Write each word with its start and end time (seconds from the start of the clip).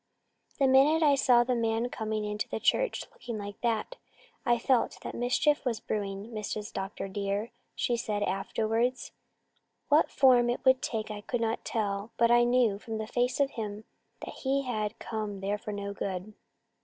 "The 0.57 0.65
minute 0.65 1.03
I 1.03 1.13
saw 1.13 1.43
that 1.43 1.55
man 1.55 1.87
coming 1.91 2.25
into 2.25 2.49
the 2.49 2.59
Church, 2.59 3.05
looking 3.11 3.37
like 3.37 3.61
that, 3.61 3.97
I 4.47 4.57
felt 4.57 4.97
that 5.03 5.13
mischief 5.13 5.63
was 5.63 5.79
brewing, 5.79 6.31
Mrs. 6.31 6.73
Dr. 6.73 7.07
dear," 7.07 7.51
she 7.75 7.95
said 7.95 8.23
afterwards. 8.23 9.11
"What 9.89 10.09
form 10.09 10.49
it 10.49 10.65
would 10.65 10.81
take 10.81 11.11
I 11.11 11.21
could 11.21 11.39
not 11.41 11.63
tell, 11.63 12.13
but 12.17 12.31
I 12.31 12.45
knew 12.45 12.79
from 12.79 13.05
face 13.05 13.39
of 13.39 13.51
him 13.51 13.83
that 14.21 14.33
he 14.41 14.63
had 14.63 14.97
come 14.97 15.39
there 15.39 15.59
for 15.59 15.71
no 15.71 15.93
good." 15.93 16.33